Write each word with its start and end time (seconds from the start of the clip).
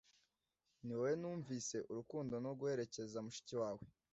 niwowe 0.85 1.13
numvise 1.21 1.77
urukundo 1.91 2.33
no 2.45 2.51
guherekeza 2.59 3.17
mushiki 3.25 3.53
wawe 3.61 3.83